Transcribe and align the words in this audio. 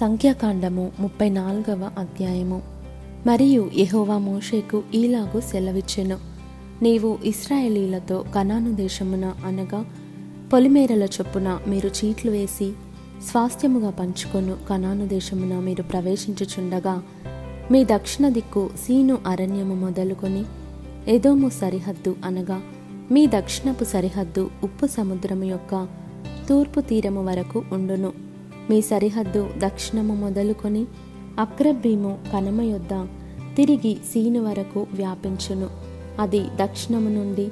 సంఖ్యాకాండము 0.00 0.92
ముప్పై 1.00 1.30
నాలుగవ 1.30 1.90
అధ్యాయము. 1.98 2.62
మరియు 3.26 3.70
యహోవా 3.76 4.18
మోషేకు 4.18 4.82
ఈలాగు 4.94 5.40
సెలవిచ్చెను. 5.40 6.18
నీవు 6.82 7.18
ఇస్రాయేలీలతో 7.24 8.24
కనాను 8.34 8.74
దేశమున 8.74 9.34
అనగా 9.46 9.86
పొలిమేరల 10.52 11.02
చొప్పున 11.02 11.58
మీరు 11.68 11.88
చీట్లు 11.88 12.30
వేసి 12.30 12.72
స్వాస్థ్యముగా 13.30 13.90
పంచుకొను 13.90 14.56
కనాను 14.70 15.06
దేశమున 15.06 15.58
మీరు 15.58 15.82
ప్రవేశించుచుండగా 15.82 17.02
మీ 17.70 17.84
దక్షిణ 17.84 18.28
దిక్కు 18.28 18.70
సీను 18.86 19.18
అరణ్యము 19.26 19.74
మొదలుకొని 19.74 20.44
ఎదోము 21.08 21.48
సరిహద్దు 21.48 22.16
అనగా 22.24 22.60
మీ 23.10 23.26
దక్షిణపు 23.26 23.84
సరిహద్దు 23.84 24.50
ఉప్పు 24.64 24.86
సముద్రము 24.86 25.44
యొక్క 25.44 25.86
తూర్పు 26.48 26.80
తీరము 26.80 27.24
వరకు 27.24 27.64
ఉండును. 27.72 28.25
మీ 28.70 28.80
సరిహద్దు 28.80 29.48
దక్షిణము 29.58 30.14
మొదలుకొని 30.14 30.86
అక్రబ్బీము 31.38 32.18
కనమ 32.32 32.60
యొద్ద 32.60 33.06
తిరిగి 33.56 33.94
సీను 33.94 34.42
వరకు 34.42 34.86
వ్యాపించును. 34.92 35.70
అది 36.18 36.40
దక్షిణము 36.40 37.08
నుండి 37.08 37.48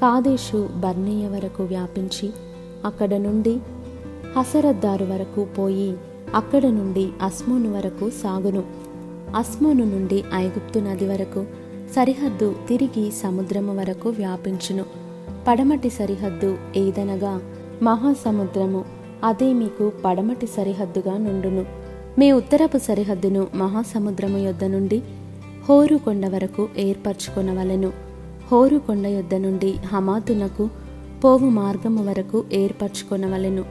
కాదేశు 0.00 0.68
బర్నేయ 0.76 1.28
వరకు 1.28 1.62
వ్యాపించి 1.62 2.30
అక్కడ 2.84 3.14
నుండి 3.14 3.58
హసరద్దారు 4.36 5.04
వరకు 5.04 5.44
పోయి 5.44 5.96
అక్కడ 6.34 6.66
నుండి 6.66 7.08
అస్మోను 7.22 7.72
వరకు 7.72 8.10
సాగును. 8.10 8.64
అస్మోను 9.36 9.84
నుండి 9.84 10.24
ఐగుప్తు 10.34 10.78
నది 10.78 11.06
వరకు 11.06 11.44
సరిహద్దు 11.96 12.56
తిరిగి 12.68 13.10
సముద్రము 13.10 13.76
వరకు 13.76 14.08
వ్యాపించును. 14.08 14.84
పడమటి 15.48 15.90
సరిహద్దు 15.90 16.58
ఏదనగా 16.76 17.40
మహాసముద్రము 17.82 18.84
అదే 19.24 19.52
మీకు 19.52 19.92
పడమటి 20.04 20.46
సరిహద్దుగా 20.46 21.18
నుండును. 21.18 21.66
మీ 22.18 22.32
ఉత్తరపు 22.32 22.78
సరిహద్దును 22.78 23.46
మహాసముద్రము 23.54 24.38
యొద్ద 24.38 24.64
నుండి 24.64 25.02
హోరుకొండ 25.68 26.26
వరకు 26.26 26.68
ఏర్పరచుకొనవలెను. 26.76 27.92
హోరుకొండ 28.52 29.06
యొద్ద 29.06 29.34
నుండి 29.34 29.74
హమాతునకు 29.86 30.70
పోవు 31.24 31.48
మార్గము 31.48 32.04
వరకు 32.04 32.44
ఏర్పరచుకొనవలెను. 32.52 33.64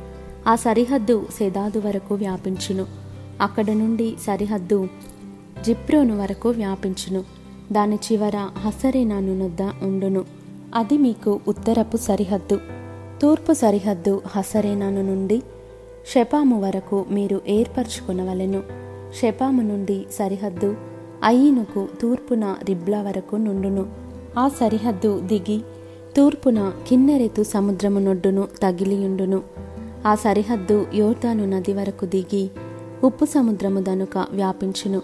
ఆ 0.47 0.55
సరిహద్దు 0.55 1.25
సెదాదు 1.37 1.79
వరకు 1.79 2.15
వ్యాపించును. 2.15 2.85
అక్కడ 3.41 3.71
నుండి 3.71 4.15
సరిహద్దు 4.21 4.87
జిప్రోను 5.65 6.17
వరకు 6.17 6.49
వ్యాపించును. 6.49 7.23
దాని 7.71 7.95
చివర 7.95 8.37
హసరేనాను 8.37 9.37
నొద్ద 9.37 9.61
ఉండును. 9.61 10.25
అది 10.75 10.97
మీకు 10.97 11.39
ఉత్తరపు 11.47 11.97
సరిహద్దు. 11.97 12.76
తూర్పు 13.21 13.53
సరిహద్దు 13.53 14.21
హసరేనాను 14.27 15.01
నుండి 15.01 15.41
షెపాము 16.13 16.61
వరకు 16.61 17.05
మీరు 17.11 17.41
ఏర్పరచుకునవలెను. 17.47 18.63
షెపాము 19.21 19.61
నుండి 19.61 20.05
సరిహద్దు 20.11 20.75
అయీనుకు 21.23 21.87
తూర్పున 22.01 22.55
రిబ్లా 22.65 23.01
వరకు 23.01 23.35
నుండును. 23.35 23.85
ఆ 24.37 24.47
సరిహద్దు 24.47 25.19
దిగి 25.19 25.61
తూర్పున 26.17 26.71
కిన్నెరెతు 26.87 27.43
సముద్రము 27.43 27.99
నొడ్డును 27.99 28.47
తగిలియుండును. 28.63 29.41
ఆ 30.05 30.15
సరిహద్దు 30.15 30.87
యోర్దాను 30.93 31.45
నది 31.45 31.73
వరకు 31.73 32.05
దిగి 32.05 32.49
ఉప్పు 33.03 33.25
సముద్రము 33.25 33.79
దనుక 33.79 34.25
వ్యాపించును. 34.31 35.01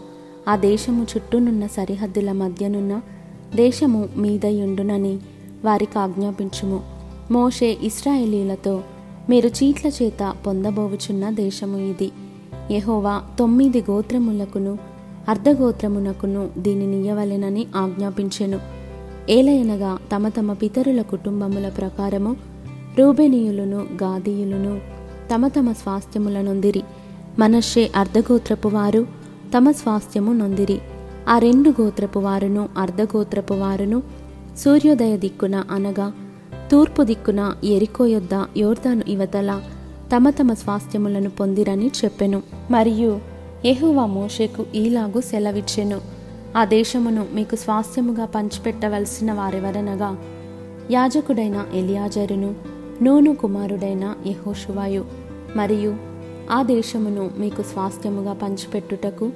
ఆ 0.48 0.56
దేశము 0.56 1.04
చుట్టూనున్న 1.04 1.68
సరిహద్దుల 1.68 2.32
మధ్యనున్న 2.32 3.02
దేశము 3.56 4.10
మీదయుండునని 4.16 5.20
వారికి 5.66 6.00
ఆజ్ఞాపించుము. 6.00 6.93
మోషే 7.34 7.78
ఇస్రాయేలీలతో 7.82 8.82
మీరు 9.30 9.48
చీట్ల 9.48 9.88
చేత 9.88 10.34
పొందబోవుచున్న 10.48 11.30
దేశము 11.30 11.78
ఇది. 11.78 12.12
యహోవా 12.72 13.22
తొమ్మిది 13.40 13.82
గోత్రములకును 13.82 14.78
అర్ధగోత్రమునకును 15.30 16.50
దీనినియ్యవలెనని 16.58 17.68
ఆజ్ఞాపించెను. 17.76 18.60
ఏలయనగా 19.30 19.98
తమ 20.16 20.28
తమ 20.28 20.54
పితరుల 20.54 21.02
కుటుంబముల 21.02 21.70
ప్రకారము 21.70 22.36
రూబెనీయులను 23.00 23.86
గాదీయులను 24.04 24.82
తమ 25.34 25.48
తమ 25.48 25.72
స్వాస్థ్యముల 25.72 26.42
నొందిరి. 26.42 26.82
మనషే 27.40 27.92
అర్ధగోత్రపు 27.96 28.68
వారు 28.68 29.08
తమ 29.58 29.72
స్వాస్థ్యము 29.72 30.34
నొందిరి. 30.34 30.80
ఆ 31.30 31.38
రెండు 31.38 31.70
గోత్రపు 31.70 32.20
వారును 32.20 32.70
అర్ధగోత్రపు 32.78 33.54
వారును 33.54 34.04
సూర్యోదయ 34.58 35.18
దిక్కున 35.18 35.64
అనగా 35.72 36.12
తూర్పు 36.74 37.04
దిక్కున 37.04 37.56
ఎరికో 37.64 38.06
యొద్ద 38.06 38.46
యోర్దాను 38.58 39.04
ఇవతల 39.08 39.62
తమ 40.16 40.30
తమ 40.30 40.54
స్వాస్థ్యములను 40.54 41.30
పొందిరని 41.30 41.88
చెప్పెను. 41.88 42.42
మరియు 42.72 43.20
ఎహువా 43.66 44.06
మోషేకు 44.06 44.66
ఈలాగు 44.76 45.22
సెలవిచ్చెను. 45.22 46.02
ఆ 46.58 46.66
దేశమును 46.66 47.26
మీకు 47.34 47.56
స్వాస్థ్యముగా 47.56 48.26
పంచిపెట్టవలసిన 48.26 49.34
వారెవరనగా 49.34 50.18
యాజకుడైన 50.92 51.66
ఎలియాజరును 51.74 52.56
నూను 53.02 53.36
కుమారుడైన 53.36 54.16
యహోషువాయు. 54.28 55.06
మరియు 55.56 55.96
ఆ 56.52 56.64
దేశమును 56.64 57.32
మీకు 57.38 57.62
స్వాస్థ్యముగా 57.62 58.34
పంచిపెట్టుటకు 58.34 59.32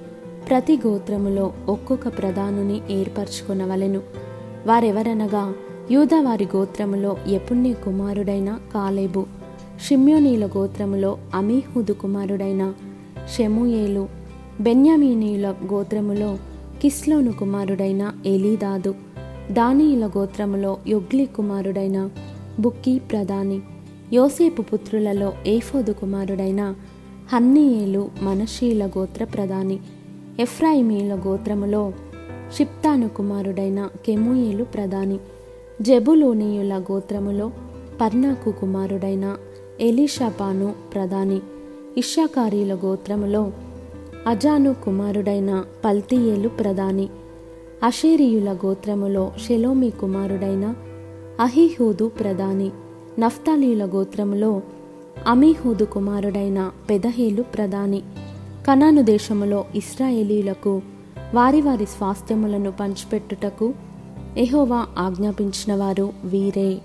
ప్రతి 0.49 0.79
గోత్రములో 0.87 1.53
ఒక్కొక్క 1.67 2.07
ప్రధానుని 2.07 2.81
ఏర్పరచుకొనవలెను. 2.89 4.01
వారెవరనగా 4.67 5.53
యూదవారి 5.91 6.47
గోత్రములో 6.55 7.17
ఎపుణ్య 7.27 7.73
కుమారుడైన 7.73 8.59
కాలేబు 8.73 9.25
షిమ్యోనీల 9.87 10.45
గోత్రములో 10.45 11.17
అమీహుదు 11.33 11.93
కుమారుడైన 11.93 12.73
షెముయేలు 13.35 14.07
బెన్యామీనీయుల 14.61 15.53
గోత్రములో 15.73 16.37
కిస్లోను 16.81 17.31
కుమారుడైన 17.31 18.13
ఎలీదాదు 18.25 18.95
దానియుల 19.51 20.07
గోత్రములో 20.07 20.77
యొగ్లి 20.87 21.25
కుమారుడైన 21.25 22.09
బుక్కి 22.59 22.99
ప్రధాని 22.99 23.59
యోసేపు 24.13 24.61
పుత్రులలో 24.61 25.33
ఏఫోదు 25.47 25.91
కుమారుడైన 25.91 26.75
హన్నీయేలు 27.33 28.09
మనషీల 28.21 28.85
గోత్ర 28.85 29.23
ప్రధాని 29.23 29.79
ఎఫ్రాయిమీల 30.39 31.15
గోత్రములో 31.27 31.93
షిప్తాను 32.57 33.09
కుమారుడైన 33.09 33.89
కెముయేలు 34.05 34.63
ప్రధాని. 34.63 35.19
జబులోనీయుల 35.81 36.83
గోత్రములో 36.91 37.51
పర్నాకు 38.01 38.51
కుమారుడైన 38.51 39.38
ఎలీషాపాను 39.81 40.75
ప్రధాని 40.93 41.39
ఇషాకారీల 41.97 42.75
గోత్రములో 42.75 43.51
అజాను 44.27 44.73
కుమారుడైన 44.73 45.63
పల్తీయేలు 45.85 46.49
ప్రధాని 46.49 47.09
అషేరియుల 47.83 48.57
గోత్రములో 48.66 49.31
షెలోమి 49.47 49.89
కుమారుడైన 49.89 50.75
అహిహూదు 51.39 52.07
ప్రధాని 52.07 52.71
నఫ్తాలీయుల 53.19 53.85
గోత్రములో 53.85 54.61
అమీహూదు 55.27 55.83
కుమారుడైన 55.83 56.71
పెదహేలు 56.89 57.41
ప్రధాని. 57.41 58.01
కనాను 58.67 59.01
దేశములో 59.01 59.66
ఇస్రాయేలీలకు 59.75 60.81
వారి 61.33 61.61
వారి 61.61 61.85
స్వాస్థ్యములను 61.85 62.71
పంచిపెట్టుటకు 62.71 63.73
ఎహోవా 64.41 64.79
ఆజ్ఞాపించిన 64.97 65.75
వారు 65.75 66.13
వీరే. 66.23 66.81